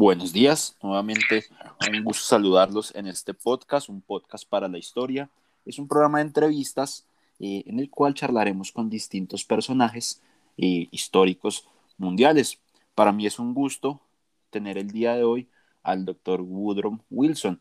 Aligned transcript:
Buenos 0.00 0.32
días, 0.32 0.76
nuevamente 0.80 1.46
un 1.90 2.04
gusto 2.04 2.24
saludarlos 2.24 2.94
en 2.94 3.08
este 3.08 3.34
podcast, 3.34 3.88
un 3.88 4.00
podcast 4.00 4.48
para 4.48 4.68
la 4.68 4.78
historia. 4.78 5.28
Es 5.64 5.80
un 5.80 5.88
programa 5.88 6.18
de 6.18 6.26
entrevistas 6.26 7.04
eh, 7.40 7.64
en 7.66 7.80
el 7.80 7.90
cual 7.90 8.14
charlaremos 8.14 8.70
con 8.70 8.88
distintos 8.88 9.44
personajes 9.44 10.22
eh, 10.56 10.86
históricos 10.92 11.66
mundiales. 11.96 12.60
Para 12.94 13.10
mí 13.10 13.26
es 13.26 13.40
un 13.40 13.54
gusto 13.54 14.00
tener 14.50 14.78
el 14.78 14.92
día 14.92 15.16
de 15.16 15.24
hoy 15.24 15.48
al 15.82 16.04
doctor 16.04 16.42
Woodrow 16.42 17.00
Wilson. 17.10 17.60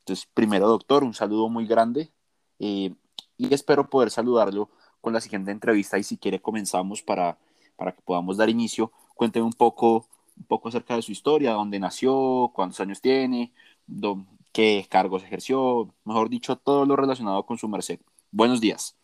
Entonces, 0.00 0.28
primero 0.34 0.66
doctor, 0.66 1.04
un 1.04 1.14
saludo 1.14 1.48
muy 1.48 1.68
grande 1.68 2.10
eh, 2.58 2.92
y 3.38 3.54
espero 3.54 3.88
poder 3.88 4.10
saludarlo 4.10 4.70
con 5.00 5.12
la 5.12 5.20
siguiente 5.20 5.52
entrevista 5.52 5.98
y 5.98 6.02
si 6.02 6.16
quiere 6.16 6.42
comenzamos 6.42 7.00
para, 7.00 7.38
para 7.76 7.92
que 7.92 8.02
podamos 8.02 8.38
dar 8.38 8.48
inicio. 8.48 8.90
Cuénteme 9.14 9.46
un 9.46 9.52
poco 9.52 10.08
un 10.36 10.44
poco 10.46 10.68
acerca 10.68 10.96
de 10.96 11.02
su 11.02 11.12
historia, 11.12 11.52
dónde 11.52 11.78
nació, 11.78 12.50
cuántos 12.54 12.80
años 12.80 13.00
tiene, 13.00 13.52
qué 14.52 14.86
cargos 14.88 15.24
ejerció, 15.24 15.92
mejor 16.04 16.28
dicho, 16.28 16.56
todo 16.56 16.86
lo 16.86 16.96
relacionado 16.96 17.44
con 17.44 17.58
su 17.58 17.68
merced. 17.68 18.00
Buenos 18.30 18.60
días. 18.60 18.96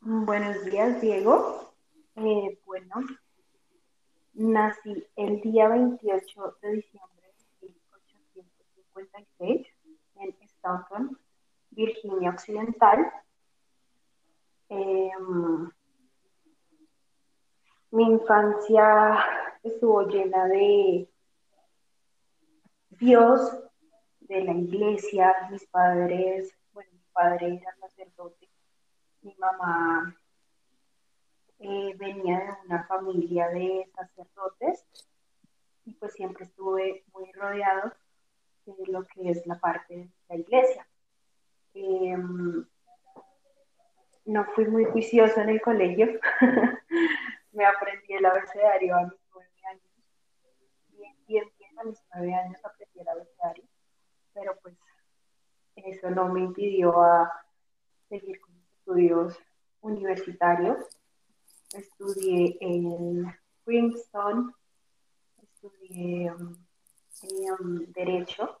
Buenos 0.00 0.64
días, 0.64 1.00
Diego. 1.00 1.72
Eh, 2.16 2.58
bueno, 2.66 2.94
nací 4.34 5.06
el 5.16 5.40
día 5.40 5.68
28 5.68 6.56
de 6.62 6.72
diciembre 6.72 7.22
de 7.60 7.68
1856 7.68 9.66
en 10.16 10.36
Stanton, 10.42 11.18
Virginia 11.70 12.30
Occidental. 12.30 13.12
Em, 14.68 15.70
mi 17.90 18.04
infancia 18.04 19.41
estuvo 19.62 20.02
llena 20.08 20.46
de 20.46 21.08
Dios, 22.90 23.58
de 24.20 24.44
la 24.44 24.52
iglesia, 24.52 25.34
mis 25.50 25.64
padres, 25.66 26.54
bueno, 26.72 26.90
mi 26.92 27.04
padre 27.12 27.60
era 27.60 27.74
sacerdote, 27.76 28.48
mi 29.22 29.34
mamá 29.36 30.16
eh, 31.58 31.94
venía 31.96 32.38
de 32.38 32.66
una 32.66 32.84
familia 32.84 33.48
de 33.48 33.90
sacerdotes 33.94 34.84
y 35.84 35.92
pues 35.94 36.12
siempre 36.12 36.44
estuve 36.44 37.04
muy 37.12 37.30
rodeado 37.32 37.92
de 38.66 38.86
lo 38.86 39.04
que 39.04 39.30
es 39.30 39.46
la 39.46 39.58
parte 39.58 39.94
de 39.94 40.10
la 40.28 40.36
iglesia. 40.36 40.86
Em, 41.74 42.64
no 44.24 44.44
fui 44.54 44.66
muy 44.66 44.84
juicioso 44.84 45.40
en 45.40 45.48
el 45.50 45.60
colegio, 45.60 46.06
me 47.52 47.64
aprendí 47.64 48.14
el 48.14 48.24
abecedario 48.24 48.96
a 48.96 49.12
bien, 51.32 51.50
bien, 51.58 51.78
a 51.78 51.84
mis 51.84 51.98
nueve 52.14 52.34
años 52.34 52.60
aprendí 52.62 53.00
el 53.00 53.08
abecedario, 53.08 53.64
pero 54.34 54.54
pues 54.60 54.76
eso 55.76 56.10
no 56.10 56.28
me 56.28 56.40
impidió 56.40 57.00
a 57.00 57.32
seguir 58.10 58.38
con 58.40 58.54
mis 58.54 58.70
estudios 58.72 59.38
universitarios. 59.80 60.84
Estudié 61.72 62.58
en 62.60 63.34
Princeton, 63.64 64.54
estudié 65.42 66.30
um, 66.32 66.54
um, 67.22 67.92
Derecho, 67.92 68.58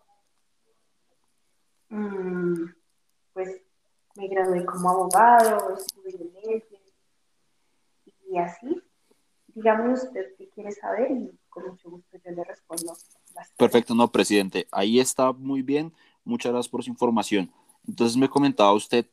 mm, 1.90 2.64
pues 3.34 3.60
me 4.16 4.28
gradué 4.28 4.64
como 4.64 4.88
abogado, 4.88 5.76
estudié 5.76 6.30
leyes 6.42 6.64
y 8.30 8.38
así. 8.38 8.82
Dígame 9.48 9.92
usted 9.92 10.34
qué 10.38 10.48
quiere 10.48 10.72
saber 10.72 11.10
y 11.10 11.38
con 11.52 11.68
mucho 11.68 11.90
gusto 11.90 12.18
yo 12.24 12.30
le 12.30 12.44
respondo. 12.44 12.94
Perfecto, 13.56 13.94
no, 13.94 14.10
presidente, 14.10 14.66
ahí 14.72 14.98
está 14.98 15.32
muy 15.32 15.62
bien. 15.62 15.92
Muchas 16.24 16.52
gracias 16.52 16.70
por 16.70 16.82
su 16.82 16.90
información. 16.90 17.52
Entonces 17.86 18.16
me 18.16 18.28
comentaba 18.28 18.72
usted, 18.72 19.06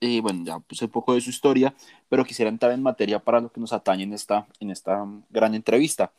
eh, 0.00 0.20
bueno, 0.20 0.44
ya 0.44 0.58
puse 0.58 0.84
un 0.84 0.90
poco 0.90 1.14
de 1.14 1.20
su 1.20 1.30
historia, 1.30 1.74
pero 2.08 2.24
quisiera 2.24 2.50
entrar 2.50 2.72
en 2.72 2.82
materia 2.82 3.18
para 3.18 3.40
lo 3.40 3.50
que 3.50 3.60
nos 3.60 3.72
atañe 3.72 4.02
en 4.02 4.12
esta, 4.12 4.46
en 4.60 4.70
esta 4.70 5.06
gran 5.30 5.54
entrevista. 5.54 6.12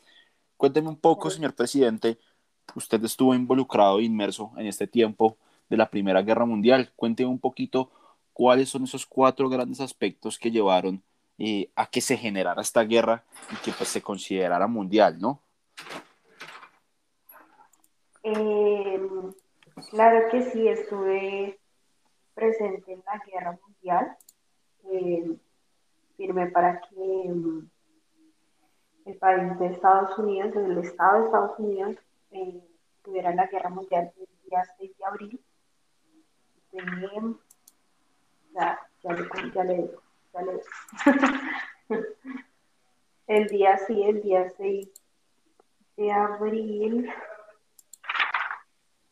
Cuénteme 0.56 0.88
un 0.88 0.96
poco, 0.96 1.30
señor 1.30 1.54
presidente, 1.54 2.18
usted 2.74 3.02
estuvo 3.04 3.34
involucrado 3.34 4.00
e 4.00 4.04
inmerso 4.04 4.52
en 4.56 4.66
este 4.66 4.86
tiempo 4.86 5.38
de 5.68 5.76
la 5.76 5.90
Primera 5.90 6.22
Guerra 6.22 6.44
Mundial. 6.44 6.90
Cuénteme 6.96 7.30
un 7.30 7.38
poquito 7.38 7.90
cuáles 8.32 8.68
son 8.68 8.84
esos 8.84 9.06
cuatro 9.06 9.48
grandes 9.48 9.80
aspectos 9.80 10.38
que 10.38 10.50
llevaron 10.50 11.02
eh, 11.38 11.70
a 11.76 11.86
que 11.86 12.00
se 12.00 12.16
generara 12.16 12.62
esta 12.62 12.82
guerra 12.82 13.24
y 13.52 13.56
que 13.62 13.70
pues 13.70 13.90
se 13.90 14.02
considerara 14.02 14.66
mundial, 14.66 15.20
¿no? 15.20 15.40
Em, 18.22 19.32
claro 19.90 20.28
que 20.30 20.42
sí, 20.50 20.68
estuve 20.68 21.58
presente 22.34 22.92
en 22.92 23.02
la 23.06 23.18
guerra 23.26 23.58
mundial. 23.64 24.16
Em, 24.84 25.38
firmé 26.16 26.46
para 26.48 26.80
que 26.80 26.96
em, 26.96 27.68
el 29.04 29.16
país 29.16 29.58
de 29.58 29.66
Estados 29.66 30.18
Unidos, 30.18 30.54
el 30.56 30.78
Estado 30.78 31.18
de 31.18 31.24
Estados 31.26 31.58
Unidos, 31.58 31.96
eh, 32.32 32.60
tuviera 33.02 33.34
la 33.34 33.46
guerra 33.46 33.70
mundial 33.70 34.12
el 34.16 34.26
día 34.48 34.64
6 34.78 34.96
de 34.98 35.04
abril. 35.04 35.40
ya, 38.54 38.78
ya, 39.02 39.12
le, 39.12 39.28
ya 39.54 39.64
le 39.64 39.90
ya 40.32 40.42
le 40.42 40.60
el 43.28 43.46
día 43.48 43.78
sí, 43.78 44.02
el 44.02 44.22
día 44.22 44.48
6 44.56 44.88
de 45.96 46.12
abril. 46.12 47.10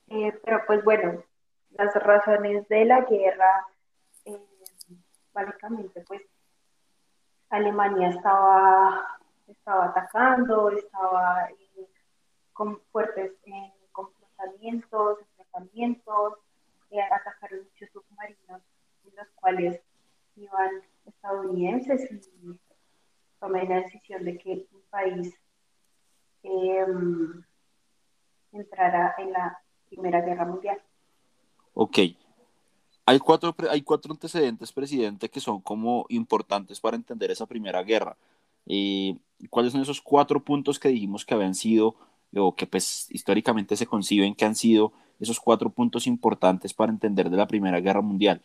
Eh, 0.09 0.33
pero 0.45 0.63
pues 0.67 0.85
bueno, 0.85 1.23
las 1.71 1.95
razones 1.95 2.67
de 2.69 2.85
la 2.85 3.01
guerra, 3.03 3.67
eh, 4.25 4.41
básicamente 5.33 6.03
pues 6.07 6.23
Alemania 7.51 8.09
estaba, 8.09 9.19
estaba 9.47 9.87
atacando, 9.87 10.71
estaba 10.71 11.49
eh, 11.51 11.89
con 12.53 12.81
fuertes 12.93 13.33
confrontamientos, 13.93 15.19
enfrentamientos, 15.39 16.39
atacaron 17.11 17.65
muchos 17.65 17.91
submarinos 17.91 18.63
en 19.05 19.17
los 19.17 19.29
cuales 19.35 19.81
iban 20.37 20.71
estadounidenses 21.05 22.11
y 22.11 22.59
tomé 23.39 23.67
la 23.67 23.81
decisión 23.81 24.25
de 24.25 24.39
que 24.39 24.67
un 24.73 24.83
país 24.89 25.35
Em, 26.49 27.43
entrará 28.53 29.15
en 29.19 29.33
la 29.33 29.61
Primera 29.89 30.21
Guerra 30.21 30.45
Mundial. 30.45 30.79
Ok. 31.75 31.99
Hay 33.09 33.19
cuatro, 33.21 33.55
hay 33.71 33.83
cuatro 33.83 34.13
antecedentes, 34.13 34.73
presidente, 34.73 35.29
que 35.29 35.41
son 35.41 35.61
como 35.61 36.07
importantes 36.09 36.81
para 36.81 36.97
entender 36.97 37.31
esa 37.31 37.47
Primera 37.47 37.83
Guerra. 37.83 38.17
Eh, 38.67 39.17
¿Cuáles 39.51 39.73
son 39.73 39.83
esos 39.83 40.01
cuatro 40.01 40.41
puntos 40.41 40.79
que 40.79 40.89
dijimos 40.89 41.25
que 41.25 41.35
habían 41.35 41.55
sido, 41.55 41.95
o 42.35 42.55
que 42.55 42.67
pues 42.67 43.07
históricamente 43.11 43.77
se 43.77 43.87
conciben 43.87 44.35
que 44.35 44.45
han 44.45 44.57
sido 44.57 44.93
esos 45.21 45.39
cuatro 45.39 45.71
puntos 45.71 46.07
importantes 46.07 46.75
para 46.75 46.91
entender 46.93 47.31
de 47.31 47.37
la 47.37 47.47
Primera 47.47 47.81
Guerra 47.81 48.01
Mundial? 48.01 48.43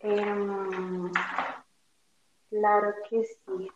Em, 0.00 1.12
claro 2.48 2.94
que 3.08 3.22
sí. 3.22 3.70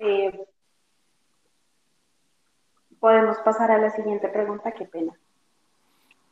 Eh, 0.00 0.46
pasar 3.38 3.70
a 3.70 3.78
la 3.78 3.90
siguiente 3.90 4.28
pregunta, 4.28 4.72
qué 4.72 4.84
pena. 4.84 5.12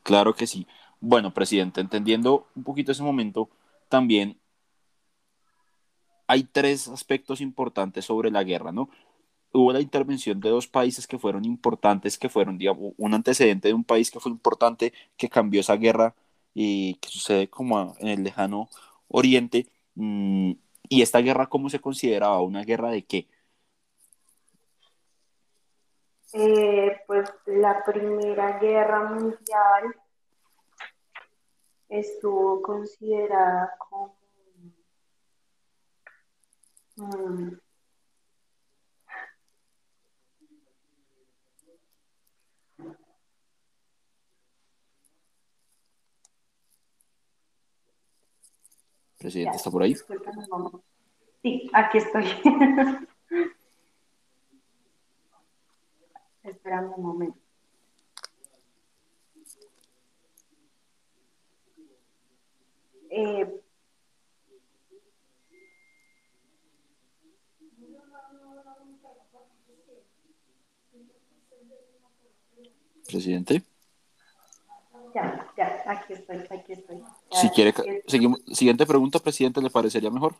Claro 0.03 0.35
que 0.35 0.47
sí. 0.47 0.67
Bueno, 1.01 1.33
presidente, 1.33 1.81
entendiendo 1.81 2.47
un 2.57 2.65
poquito 2.65 2.93
ese 2.93 3.03
momento, 3.03 3.49
también 3.89 4.39
hay 6.27 6.45
tres 6.45 6.89
aspectos 6.89 7.41
importantes 7.41 8.05
sobre 8.05 8.31
la 8.31 8.45
guerra, 8.45 8.73
¿no? 8.73 8.91
Hubo 9.53 9.73
la 9.73 9.81
intervención 9.81 10.41
de 10.41 10.51
dos 10.51 10.67
países 10.69 11.07
que 11.07 11.19
fueron 11.19 11.45
importantes, 11.45 12.19
que 12.19 12.29
fueron, 12.29 12.59
digamos, 12.59 12.93
un 12.99 13.15
antecedente 13.15 13.69
de 13.69 13.75
un 13.75 13.85
país 13.85 14.11
que 14.11 14.21
fue 14.21 14.31
importante, 14.31 14.93
que 15.17 15.29
cambió 15.29 15.61
esa 15.61 15.77
guerra 15.77 16.15
y 16.55 16.95
que 16.97 17.09
sucede 17.09 17.49
como 17.49 17.97
en 17.99 18.09
el 18.09 18.25
lejano 18.25 18.69
oriente. 19.09 19.69
Mm, 19.95 20.53
y 20.89 21.03
esta 21.03 21.21
guerra, 21.21 21.49
¿cómo 21.49 21.71
se 21.71 21.81
consideraba? 21.81 22.41
¿Una 22.43 22.63
guerra 22.65 22.91
de 22.91 23.05
qué? 23.05 23.27
Eh, 26.33 27.01
pues 27.07 27.31
la 27.47 27.83
Primera 27.85 28.59
Guerra 28.59 29.05
Mundial 29.05 29.95
estuvo 31.89 32.61
considerada 32.61 33.75
como 33.79 34.19
mm, 36.97 37.53
Presidente, 49.19 49.57
¿está 49.57 49.71
por 49.71 49.83
ahí? 49.83 49.97
Sí, 51.43 51.71
aquí 51.73 51.99
estoy. 51.99 52.25
Espérame 56.69 56.93
un 56.97 57.03
momento. 57.03 57.39
Eh, 63.11 63.63
Presidente. 73.07 73.63
Ya, 75.15 75.51
ya, 75.57 75.83
aquí 75.87 76.13
estoy, 76.13 76.37
aquí 76.51 76.73
estoy. 76.73 77.03
si 77.31 77.49
quiere, 77.49 77.73
seguimos, 78.07 78.41
siguiente 78.53 78.85
pregunta, 78.85 79.19
presidente, 79.19 79.63
¿le 79.63 79.71
parecería 79.71 80.11
mejor? 80.11 80.35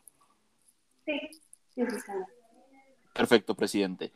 Sí, 1.07 1.19
sí, 1.75 1.87
sí, 1.87 2.13
Perfecto, 3.15 3.55
presidente. 3.55 4.13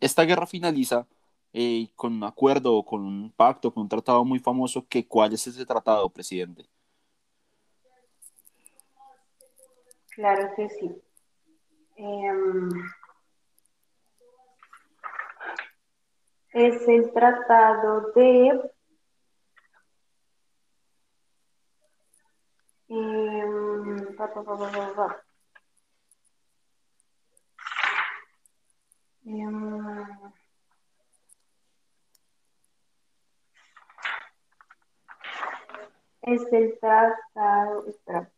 Esta 0.00 0.24
guerra 0.24 0.46
finaliza 0.46 1.06
eh, 1.52 1.88
con 1.96 2.14
un 2.14 2.24
acuerdo, 2.24 2.82
con 2.84 3.04
un 3.04 3.32
pacto, 3.32 3.72
con 3.72 3.82
un 3.84 3.88
tratado 3.88 4.24
muy 4.24 4.38
famoso. 4.38 4.86
Que, 4.88 5.06
¿Cuál 5.06 5.32
es 5.32 5.46
ese 5.46 5.66
tratado, 5.66 6.08
presidente? 6.10 6.68
Claro 10.10 10.50
que 10.54 10.68
sí. 10.68 10.90
Em, 11.96 12.70
es 16.52 16.88
el 16.88 17.12
tratado 17.12 18.12
de 18.14 18.70
em, 22.88 23.90
em, 29.24 29.69
es 36.34 36.42
el 36.52 36.78
espera, 37.88 38.30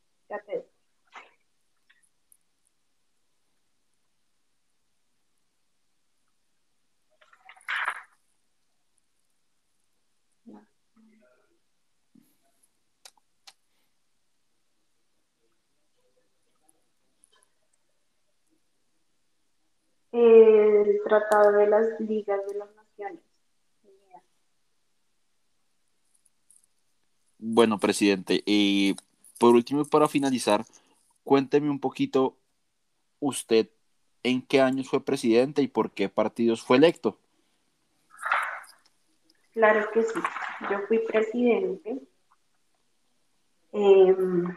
el 20.13 21.01
Tratado 21.05 21.53
de 21.53 21.67
las 21.67 22.01
Ligas 22.01 22.41
de 22.47 22.59
las 22.59 22.75
Naciones. 22.75 23.32
Bueno, 27.45 27.81
presidente, 27.81 28.41
y 28.47 28.95
por 29.41 29.57
último, 29.57 29.85
para 29.85 30.07
finalizar, 30.07 30.65
cuénteme 31.25 31.71
un 31.71 31.81
poquito 31.81 32.37
usted 33.19 33.69
en 34.23 34.43
qué 34.43 34.61
años 34.61 34.89
fue 34.89 35.05
presidente 35.05 35.61
y 35.61 35.67
por 35.67 35.91
qué 35.91 36.09
partidos 36.09 36.63
fue 36.63 36.77
electo. 36.77 37.19
Claro 39.53 39.91
que 39.93 40.05
sí. 40.05 40.21
Yo 40.71 40.87
fui 40.87 41.01
presidente 41.01 42.01
em, 43.73 44.57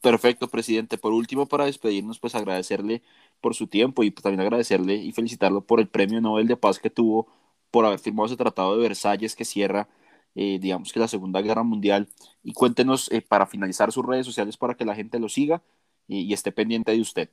Perfecto, 0.00 0.48
presidente. 0.48 0.98
Por 0.98 1.12
último, 1.12 1.46
para 1.46 1.64
despedirnos, 1.64 2.18
pues 2.18 2.34
agradecerle 2.34 3.02
por 3.40 3.54
su 3.54 3.66
tiempo 3.68 4.02
y 4.02 4.10
pues, 4.10 4.22
también 4.22 4.42
agradecerle 4.42 4.96
y 4.96 5.12
felicitarlo 5.12 5.62
por 5.62 5.80
el 5.80 5.88
Premio 5.88 6.20
Nobel 6.20 6.46
de 6.46 6.58
Paz 6.58 6.78
que 6.78 6.90
tuvo 6.90 7.26
por 7.70 7.86
haber 7.86 7.98
firmado 7.98 8.26
ese 8.26 8.36
tratado 8.36 8.76
de 8.76 8.82
Versalles 8.82 9.34
que 9.34 9.44
cierra, 9.44 9.88
eh, 10.34 10.58
digamos 10.60 10.92
que 10.92 11.00
la 11.00 11.08
Segunda 11.08 11.40
Guerra 11.40 11.62
Mundial. 11.62 12.08
Y 12.42 12.52
cuéntenos 12.52 13.10
eh, 13.12 13.22
para 13.22 13.46
finalizar 13.46 13.92
sus 13.92 14.04
redes 14.04 14.26
sociales 14.26 14.58
para 14.58 14.74
que 14.74 14.84
la 14.84 14.94
gente 14.94 15.18
lo 15.18 15.30
siga 15.30 15.62
y, 16.06 16.32
esté 16.34 16.52
pendiente 16.52 16.92
de 16.92 17.00
usted. 17.00 17.30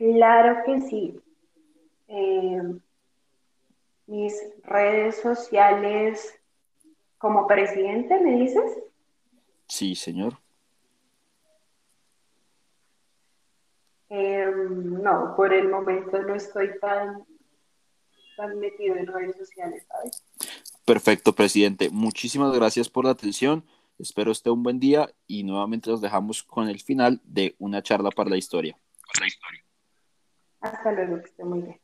Claro 0.00 0.62
que 0.64 0.80
sí. 0.80 1.20
Eh, 2.08 2.62
mis 4.06 4.34
redes 4.64 5.20
sociales 5.20 6.40
como 7.18 7.46
presidente, 7.46 8.18
¿me 8.18 8.38
dices? 8.38 8.78
Sí, 9.66 9.94
señor. 9.94 10.38
Em, 14.08 15.02
no, 15.02 15.34
por 15.36 15.52
el 15.52 15.68
momento 15.68 16.22
no 16.22 16.34
estoy 16.34 16.78
tan, 16.80 17.22
tan 18.38 18.58
metido 18.58 18.96
en 18.96 19.06
redes 19.06 19.36
sociales, 19.36 19.84
¿sabes? 19.86 20.24
Perfecto, 20.86 21.34
presidente. 21.34 21.90
Muchísimas 21.90 22.54
gracias 22.54 22.88
por 22.88 23.04
la 23.04 23.10
atención. 23.10 23.66
Espero 23.98 24.32
esté 24.32 24.48
un 24.48 24.62
buen 24.62 24.80
día 24.80 25.12
y 25.26 25.44
nuevamente 25.44 25.90
los 25.90 26.00
dejamos 26.00 26.42
con 26.42 26.70
el 26.70 26.80
final 26.80 27.20
de 27.22 27.54
una 27.58 27.82
charla 27.82 28.10
para 28.10 28.30
la 28.30 28.38
historia. 28.38 28.78
Hasta 30.62 30.92
luego, 30.92 31.18
que 31.22 31.28
esté 31.28 31.44
muy 31.44 31.60
bien. 31.60 31.80